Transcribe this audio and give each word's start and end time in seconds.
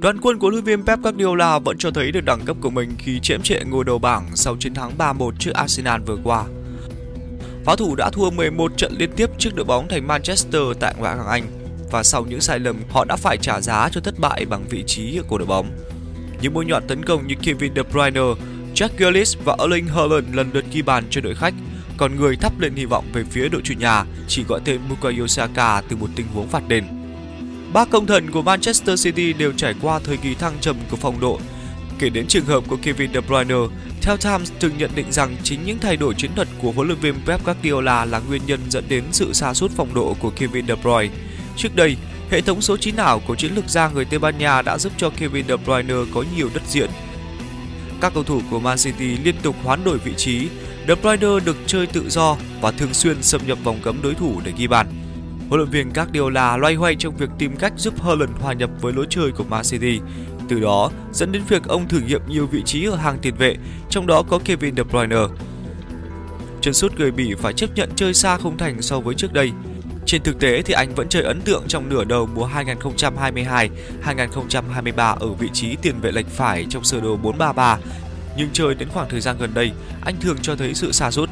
Đoàn 0.00 0.18
quân 0.20 0.38
của 0.38 0.50
luyện 0.50 0.64
viên 0.64 0.84
Pep 0.84 0.98
Guardiola 1.02 1.58
vẫn 1.58 1.78
cho 1.78 1.90
thấy 1.90 2.12
được 2.12 2.24
đẳng 2.24 2.40
cấp 2.44 2.56
của 2.60 2.70
mình 2.70 2.90
khi 2.98 3.20
chiếm 3.20 3.42
trệ 3.42 3.60
ngôi 3.64 3.84
đầu 3.84 3.98
bảng 3.98 4.36
sau 4.36 4.56
chiến 4.56 4.74
thắng 4.74 4.92
3-1 4.98 5.32
trước 5.38 5.50
Arsenal 5.54 6.00
vừa 6.00 6.16
qua. 6.24 6.44
Pháo 7.64 7.76
thủ 7.76 7.94
đã 7.94 8.10
thua 8.10 8.30
11 8.30 8.72
trận 8.76 8.92
liên 8.98 9.10
tiếp 9.16 9.30
trước 9.38 9.50
đội 9.54 9.64
bóng 9.64 9.88
thành 9.88 10.06
Manchester 10.06 10.62
tại 10.80 10.94
ngoại 10.98 11.16
hạng 11.16 11.26
Anh 11.26 11.44
và 11.90 12.02
sau 12.02 12.24
những 12.24 12.40
sai 12.40 12.58
lầm 12.58 12.76
họ 12.90 13.04
đã 13.04 13.16
phải 13.16 13.36
trả 13.36 13.60
giá 13.60 13.88
cho 13.92 14.00
thất 14.00 14.18
bại 14.18 14.44
bằng 14.44 14.64
vị 14.70 14.84
trí 14.86 15.20
của 15.28 15.38
đội 15.38 15.46
bóng. 15.46 15.70
Những 16.42 16.54
mũi 16.54 16.64
nhọn 16.64 16.82
tấn 16.88 17.04
công 17.04 17.26
như 17.26 17.34
Kevin 17.42 17.74
De 17.74 17.82
Bruyne, 17.82 18.20
Jack 18.74 18.88
Grealish 18.96 19.44
và 19.44 19.56
Erling 19.58 19.86
Haaland 19.86 20.34
lần 20.34 20.50
lượt 20.52 20.64
ghi 20.72 20.82
bàn 20.82 21.04
cho 21.10 21.20
đội 21.20 21.34
khách, 21.34 21.54
còn 21.96 22.16
người 22.16 22.36
thắp 22.36 22.60
lên 22.60 22.74
hy 22.74 22.84
vọng 22.84 23.04
về 23.12 23.24
phía 23.30 23.48
đội 23.48 23.62
chủ 23.64 23.74
nhà 23.74 24.04
chỉ 24.28 24.44
gọi 24.44 24.60
tên 24.64 24.80
Bukayo 24.88 25.26
Saka 25.26 25.80
từ 25.88 25.96
một 25.96 26.08
tình 26.16 26.26
huống 26.34 26.48
phạt 26.48 26.68
đền. 26.68 26.99
Ba 27.72 27.84
công 27.84 28.06
thần 28.06 28.30
của 28.30 28.42
Manchester 28.42 29.04
City 29.04 29.32
đều 29.32 29.52
trải 29.52 29.74
qua 29.82 29.98
thời 29.98 30.16
kỳ 30.16 30.34
thăng 30.34 30.56
trầm 30.60 30.76
của 30.90 30.96
phong 30.96 31.20
độ. 31.20 31.40
Kể 31.98 32.08
đến 32.08 32.26
trường 32.26 32.44
hợp 32.44 32.64
của 32.68 32.76
Kevin 32.82 33.12
De 33.14 33.20
Bruyne, 33.20 33.54
theo 34.02 34.16
Times 34.16 34.52
từng 34.60 34.78
nhận 34.78 34.90
định 34.94 35.12
rằng 35.12 35.36
chính 35.42 35.64
những 35.64 35.78
thay 35.78 35.96
đổi 35.96 36.14
chiến 36.14 36.30
thuật 36.36 36.48
của 36.62 36.72
huấn 36.72 36.86
luyện 36.86 37.00
viên 37.00 37.14
Pep 37.26 37.44
Guardiola 37.44 38.04
là 38.04 38.20
nguyên 38.28 38.42
nhân 38.46 38.60
dẫn 38.68 38.84
đến 38.88 39.04
sự 39.12 39.32
sa 39.32 39.54
sút 39.54 39.70
phong 39.76 39.94
độ 39.94 40.16
của 40.20 40.30
Kevin 40.30 40.66
De 40.66 40.74
Bruyne. 40.74 41.14
Trước 41.56 41.76
đây, 41.76 41.96
hệ 42.30 42.40
thống 42.40 42.60
số 42.60 42.76
9 42.76 42.96
ảo 42.96 43.20
của 43.26 43.34
chiến 43.34 43.54
lược 43.54 43.68
gia 43.68 43.88
người 43.88 44.04
Tây 44.04 44.18
Ban 44.18 44.38
Nha 44.38 44.62
đã 44.62 44.78
giúp 44.78 44.92
cho 44.96 45.10
Kevin 45.10 45.48
De 45.48 45.56
Bruyne 45.56 45.94
có 46.14 46.24
nhiều 46.36 46.50
đất 46.54 46.62
diện. 46.68 46.90
Các 48.00 48.14
cầu 48.14 48.22
thủ 48.22 48.40
của 48.50 48.60
Man 48.60 48.78
City 48.78 49.16
liên 49.24 49.34
tục 49.42 49.56
hoán 49.64 49.84
đổi 49.84 49.98
vị 49.98 50.12
trí, 50.16 50.48
De 50.88 50.94
Bruyne 50.94 51.40
được 51.44 51.56
chơi 51.66 51.86
tự 51.86 52.10
do 52.10 52.36
và 52.60 52.70
thường 52.70 52.94
xuyên 52.94 53.22
xâm 53.22 53.40
nhập 53.46 53.58
vòng 53.64 53.80
cấm 53.82 54.02
đối 54.02 54.14
thủ 54.14 54.40
để 54.44 54.52
ghi 54.56 54.66
bàn. 54.66 54.99
Huấn 55.50 55.60
luyện 55.60 55.70
viên 55.70 55.92
Guardiola 55.92 56.56
loay 56.56 56.74
hoay 56.74 56.96
trong 56.96 57.16
việc 57.16 57.30
tìm 57.38 57.56
cách 57.56 57.72
giúp 57.76 58.02
Haaland 58.02 58.30
hòa 58.40 58.52
nhập 58.52 58.70
với 58.80 58.92
lối 58.92 59.06
chơi 59.10 59.30
của 59.30 59.44
Man 59.44 59.64
City. 59.64 60.00
Từ 60.48 60.60
đó 60.60 60.90
dẫn 61.12 61.32
đến 61.32 61.42
việc 61.48 61.64
ông 61.68 61.88
thử 61.88 62.00
nghiệm 62.00 62.20
nhiều 62.28 62.46
vị 62.46 62.62
trí 62.64 62.84
ở 62.84 62.96
hàng 62.96 63.18
tiền 63.22 63.34
vệ, 63.34 63.56
trong 63.88 64.06
đó 64.06 64.22
có 64.22 64.38
Kevin 64.44 64.76
De 64.76 64.82
Bruyne. 64.82 65.16
Chân 66.60 66.74
sút 66.74 66.94
người 66.98 67.10
Bỉ 67.10 67.34
phải 67.34 67.52
chấp 67.52 67.70
nhận 67.74 67.90
chơi 67.96 68.14
xa 68.14 68.36
không 68.36 68.58
thành 68.58 68.82
so 68.82 69.00
với 69.00 69.14
trước 69.14 69.32
đây. 69.32 69.50
Trên 70.06 70.22
thực 70.22 70.38
tế 70.40 70.62
thì 70.62 70.74
anh 70.74 70.94
vẫn 70.94 71.08
chơi 71.08 71.22
ấn 71.22 71.40
tượng 71.40 71.62
trong 71.68 71.88
nửa 71.88 72.04
đầu 72.04 72.28
mùa 72.34 72.48
2022-2023 74.04 75.16
ở 75.16 75.28
vị 75.28 75.48
trí 75.52 75.76
tiền 75.76 76.00
vệ 76.00 76.12
lệch 76.12 76.28
phải 76.28 76.66
trong 76.70 76.84
sơ 76.84 77.00
đồ 77.00 77.18
4-3-3, 77.22 77.76
nhưng 78.36 78.48
chơi 78.52 78.74
đến 78.74 78.88
khoảng 78.88 79.08
thời 79.08 79.20
gian 79.20 79.36
gần 79.38 79.54
đây, 79.54 79.72
anh 80.04 80.14
thường 80.20 80.36
cho 80.42 80.56
thấy 80.56 80.74
sự 80.74 80.92
xa 80.92 81.10
sút. 81.10 81.30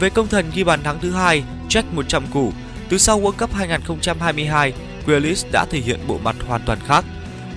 Về 0.00 0.10
công 0.10 0.28
thần 0.28 0.46
ghi 0.54 0.64
bàn 0.64 0.82
thắng 0.82 0.98
thứ 1.00 1.10
hai, 1.10 1.42
Jack 1.68 1.82
100 1.92 2.22
củ, 2.32 2.52
từ 2.88 2.98
sau 2.98 3.20
World 3.20 3.32
Cup 3.32 3.54
2022, 3.54 4.72
Grealish 5.06 5.46
đã 5.52 5.66
thể 5.70 5.78
hiện 5.78 6.00
bộ 6.06 6.18
mặt 6.24 6.36
hoàn 6.46 6.62
toàn 6.66 6.78
khác. 6.86 7.04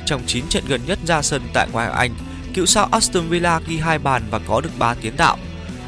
Trong 0.05 0.21
9 0.27 0.47
trận 0.49 0.63
gần 0.67 0.81
nhất 0.85 0.99
ra 1.05 1.21
sân 1.21 1.41
tại 1.53 1.67
ngoại 1.71 1.87
hạng 1.87 1.95
Anh, 1.95 2.11
cựu 2.53 2.65
sao 2.65 2.87
Aston 2.91 3.27
Villa 3.27 3.59
ghi 3.67 3.77
hai 3.77 3.99
bàn 3.99 4.23
và 4.31 4.39
có 4.39 4.61
được 4.61 4.69
3 4.79 4.93
tiến 4.93 5.17
tạo. 5.17 5.37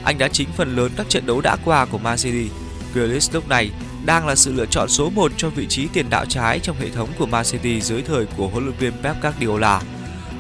Anh 0.04 0.18
đã 0.18 0.28
chính 0.28 0.50
phần 0.58 0.76
lớn 0.76 0.92
các 0.98 1.10
trận 1.10 1.26
đấu 1.26 1.42
đã 1.42 1.58
qua 1.66 1.86
của 1.86 1.98
Man 1.98 2.18
City. 2.18 2.50
Grealish 2.94 3.34
lúc 3.34 3.50
này 3.50 3.70
đang 4.06 4.28
là 4.28 4.36
sự 4.36 4.54
lựa 4.54 4.66
chọn 4.66 4.90
số 4.90 5.10
1 5.10 5.32
cho 5.38 5.50
vị 5.50 5.68
trí 5.70 5.88
tiền 5.94 6.10
đạo 6.10 6.26
trái 6.26 6.60
trong 6.60 6.76
hệ 6.80 6.90
thống 6.90 7.10
của 7.18 7.26
Man 7.26 7.46
City 7.46 7.82
dưới 7.82 8.02
thời 8.02 8.26
của 8.26 8.48
huấn 8.48 8.64
luyện 8.64 8.78
viên 8.80 8.94
Pep 9.04 9.22
Guardiola. 9.22 9.82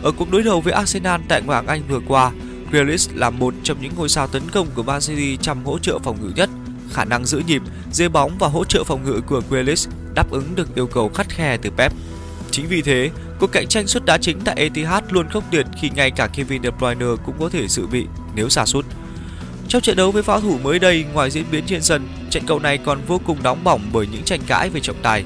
Ở 0.03 0.11
cuộc 0.11 0.31
đối 0.31 0.43
đầu 0.43 0.61
với 0.61 0.73
Arsenal 0.73 1.21
tại 1.27 1.41
ngoại 1.41 1.57
hạng 1.57 1.67
Anh 1.67 1.81
vừa 1.89 1.99
qua, 2.07 2.31
Grealish 2.71 3.11
là 3.15 3.29
một 3.29 3.53
trong 3.63 3.81
những 3.81 3.93
ngôi 3.95 4.09
sao 4.09 4.27
tấn 4.27 4.49
công 4.49 4.67
của 4.75 4.83
Man 4.83 5.01
City 5.01 5.37
chăm 5.37 5.65
hỗ 5.65 5.79
trợ 5.79 5.99
phòng 5.99 6.17
ngự 6.21 6.31
nhất 6.35 6.49
khả 6.93 7.05
năng 7.05 7.25
giữ 7.25 7.41
nhịp, 7.47 7.61
dê 7.91 8.09
bóng 8.09 8.37
và 8.39 8.47
hỗ 8.47 8.65
trợ 8.65 8.83
phòng 8.83 9.03
ngự 9.03 9.21
của 9.27 9.41
Grealish 9.49 9.89
đáp 10.15 10.31
ứng 10.31 10.55
được 10.55 10.75
yêu 10.75 10.87
cầu 10.87 11.09
khắt 11.09 11.29
khe 11.29 11.57
từ 11.57 11.69
Pep. 11.69 11.93
Chính 12.51 12.67
vì 12.67 12.81
thế, 12.81 13.09
cuộc 13.39 13.51
cạnh 13.51 13.67
tranh 13.67 13.87
suất 13.87 14.05
đá 14.05 14.17
chính 14.17 14.39
tại 14.45 14.55
Etihad 14.57 15.03
luôn 15.09 15.29
khốc 15.29 15.43
liệt 15.51 15.65
khi 15.81 15.89
ngay 15.89 16.11
cả 16.11 16.27
Kevin 16.27 16.63
De 16.63 16.69
Bruyne 16.69 17.05
cũng 17.25 17.35
có 17.39 17.49
thể 17.49 17.67
dự 17.67 17.87
bị 17.87 18.05
nếu 18.35 18.49
xa 18.49 18.65
sút. 18.65 18.85
Trong 19.67 19.81
trận 19.81 19.97
đấu 19.97 20.11
với 20.11 20.23
pháo 20.23 20.41
thủ 20.41 20.57
mới 20.63 20.79
đây, 20.79 21.05
ngoài 21.13 21.31
diễn 21.31 21.45
biến 21.51 21.63
trên 21.67 21.81
sân, 21.81 22.07
trận 22.29 22.43
cầu 22.47 22.59
này 22.59 22.77
còn 22.77 22.99
vô 23.07 23.21
cùng 23.25 23.37
nóng 23.43 23.63
bỏng 23.63 23.81
bởi 23.93 24.07
những 24.11 24.23
tranh 24.23 24.39
cãi 24.47 24.69
về 24.69 24.79
trọng 24.79 25.01
tài. 25.01 25.23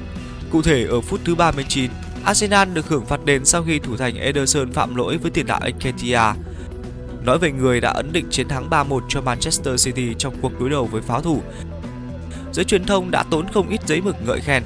Cụ 0.50 0.62
thể 0.62 0.84
ở 0.84 1.00
phút 1.00 1.20
thứ 1.24 1.34
39, 1.34 1.90
Arsenal 2.24 2.68
được 2.72 2.88
hưởng 2.88 3.06
phạt 3.06 3.24
đền 3.24 3.44
sau 3.44 3.62
khi 3.62 3.78
thủ 3.78 3.96
thành 3.96 4.16
Ederson 4.16 4.72
phạm 4.72 4.94
lỗi 4.94 5.18
với 5.18 5.30
tiền 5.30 5.46
đạo 5.46 5.60
Nketiah 5.60 6.36
Nói 7.26 7.38
về 7.38 7.52
người 7.52 7.80
đã 7.80 7.90
ấn 7.90 8.12
định 8.12 8.26
chiến 8.30 8.48
thắng 8.48 8.70
3-1 8.70 9.00
cho 9.08 9.20
Manchester 9.20 9.84
City 9.84 10.14
trong 10.18 10.34
cuộc 10.42 10.60
đối 10.60 10.70
đầu 10.70 10.86
với 10.86 11.02
pháo 11.02 11.22
thủ. 11.22 11.42
Giới 12.52 12.64
truyền 12.64 12.84
thông 12.84 13.10
đã 13.10 13.22
tốn 13.30 13.46
không 13.48 13.68
ít 13.68 13.80
giấy 13.86 14.00
mực 14.00 14.16
ngợi 14.26 14.40
khen. 14.40 14.62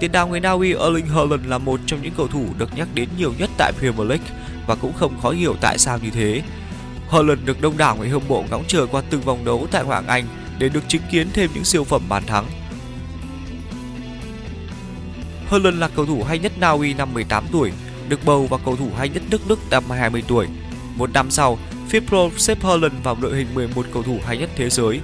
Tiền 0.00 0.12
đạo 0.12 0.28
người 0.28 0.40
Na 0.40 0.50
Uy 0.50 0.74
Erling 0.74 1.06
Haaland 1.06 1.46
là 1.46 1.58
một 1.58 1.80
trong 1.86 2.02
những 2.02 2.12
cầu 2.16 2.28
thủ 2.28 2.44
được 2.58 2.76
nhắc 2.76 2.88
đến 2.94 3.08
nhiều 3.18 3.32
nhất 3.38 3.50
tại 3.58 3.72
Premier 3.78 4.08
League 4.08 4.26
và 4.66 4.74
cũng 4.74 4.92
không 4.92 5.20
khó 5.22 5.30
hiểu 5.30 5.54
tại 5.60 5.78
sao 5.78 5.98
như 5.98 6.10
thế. 6.10 6.42
Haaland 7.10 7.40
được 7.44 7.60
đông 7.60 7.76
đảo 7.76 7.96
người 7.96 8.08
hâm 8.08 8.22
mộ 8.28 8.44
ngóng 8.50 8.64
chờ 8.68 8.86
qua 8.86 9.02
từng 9.10 9.20
vòng 9.20 9.44
đấu 9.44 9.66
tại 9.70 9.84
Hoàng 9.84 10.06
Anh 10.06 10.24
để 10.58 10.68
được 10.68 10.88
chứng 10.88 11.02
kiến 11.10 11.28
thêm 11.32 11.50
những 11.54 11.64
siêu 11.64 11.84
phẩm 11.84 12.02
bàn 12.08 12.22
thắng. 12.26 12.46
Haaland 15.50 15.78
là 15.78 15.88
cầu 15.88 16.06
thủ 16.06 16.22
hay 16.22 16.38
nhất 16.38 16.52
Na 16.60 16.68
Uy 16.68 16.94
năm 16.94 17.14
18 17.14 17.44
tuổi, 17.52 17.72
được 18.08 18.20
bầu 18.24 18.46
vào 18.46 18.60
cầu 18.64 18.76
thủ 18.76 18.88
hay 18.96 19.08
nhất 19.08 19.22
nước 19.30 19.48
Đức 19.48 19.58
năm 19.70 19.90
20 19.90 20.22
tuổi. 20.28 20.46
Một 20.96 21.10
năm 21.12 21.30
sau, 21.30 21.58
FIPRO 21.90 22.30
xếp 22.36 22.58
Holland 22.62 22.94
vào 23.02 23.16
đội 23.20 23.36
hình 23.36 23.54
11 23.54 23.86
cầu 23.92 24.02
thủ 24.02 24.18
hay 24.24 24.38
nhất 24.38 24.50
thế 24.56 24.70
giới. 24.70 25.00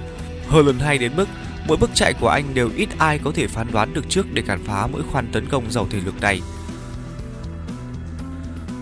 Holland 0.47 0.81
hay 0.81 0.97
đến 0.97 1.11
mức 1.15 1.25
mỗi 1.67 1.77
bước 1.77 1.89
chạy 1.93 2.13
của 2.13 2.27
anh 2.27 2.53
đều 2.53 2.69
ít 2.75 2.89
ai 2.97 3.19
có 3.23 3.31
thể 3.31 3.47
phán 3.47 3.71
đoán 3.71 3.93
được 3.93 4.09
trước 4.09 4.33
để 4.33 4.41
cản 4.41 4.63
phá 4.63 4.87
mỗi 4.87 5.01
khoan 5.11 5.27
tấn 5.31 5.47
công 5.49 5.71
giàu 5.71 5.87
thể 5.89 5.99
lực 6.05 6.21
này. 6.21 6.41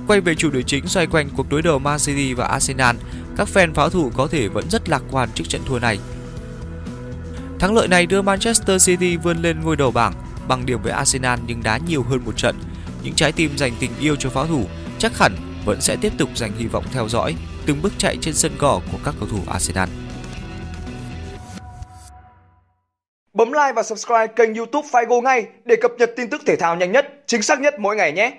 Quay 0.08 0.22
về 0.22 0.36
chủ 0.36 0.50
đề 0.50 0.64
chính 0.64 0.88
xoay 0.88 1.08
quanh 1.08 1.30
cuộc 1.36 1.50
đối 1.50 1.62
đầu 1.62 1.80
Man 1.80 2.00
City 2.00 2.34
và 2.34 2.46
Arsenal, 2.46 2.96
các 3.38 3.48
fan 3.54 3.74
pháo 3.74 3.90
thủ 3.90 4.12
có 4.16 4.28
thể 4.28 4.48
vẫn 4.48 4.70
rất 4.70 4.90
lạc 4.90 5.04
quan 5.12 5.30
trước 5.36 5.44
trận 5.50 5.62
thua 5.66 5.80
này. 5.80 6.00
Thắng 7.60 7.74
lợi 7.76 7.88
này 7.88 8.06
đưa 8.06 8.22
Manchester 8.22 8.86
City 8.86 9.18
vươn 9.18 9.38
lên 9.42 9.62
ngôi 9.62 9.76
đầu 9.76 9.92
bảng 9.92 10.14
bằng 10.48 10.66
điểm 10.66 10.82
với 10.82 10.92
Arsenal 10.92 11.40
nhưng 11.48 11.64
đá 11.64 11.78
nhiều 11.78 12.04
hơn 12.04 12.26
một 12.26 12.38
trận. 12.38 12.56
Những 13.04 13.14
trái 13.14 13.32
tim 13.32 13.58
dành 13.58 13.74
tình 13.80 13.92
yêu 14.00 14.16
cho 14.16 14.30
pháo 14.30 14.48
thủ 14.48 14.66
chắc 15.00 15.18
hẳn 15.18 15.36
vẫn 15.66 15.82
sẽ 15.82 15.96
tiếp 15.96 16.14
tục 16.18 16.30
dành 16.36 16.52
hy 16.58 16.66
vọng 16.66 16.86
theo 16.92 17.10
dõi 17.10 17.36
từng 17.70 17.82
bước 17.82 17.94
chạy 17.98 18.18
trên 18.22 18.34
sân 18.34 18.52
cỏ 18.58 18.82
của 18.92 18.98
các 19.06 19.14
cầu 19.20 19.30
thủ 19.32 19.38
Arsenal. 19.48 19.90
Bấm 23.34 23.52
like 23.52 23.74
và 23.76 23.84
subscribe 23.84 24.28
kênh 24.28 24.54
YouTube 24.54 24.88
Figo 24.92 25.22
ngay 25.22 25.48
để 25.66 25.76
cập 25.82 25.92
nhật 25.98 26.12
tin 26.16 26.30
tức 26.30 26.42
thể 26.46 26.56
thao 26.56 26.76
nhanh 26.76 26.92
nhất, 26.92 27.24
chính 27.26 27.42
xác 27.42 27.60
nhất 27.62 27.74
mỗi 27.80 27.96
ngày 27.96 28.12
nhé. 28.12 28.34